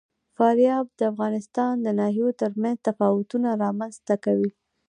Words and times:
فاریاب 0.35 0.85
د 0.99 1.01
افغانستان 1.11 1.73
د 1.81 1.87
ناحیو 1.99 2.27
ترمنځ 2.41 2.77
تفاوتونه 2.87 3.47
رامنځ 3.63 3.95
ته 4.07 4.15
کوي. 4.25 4.51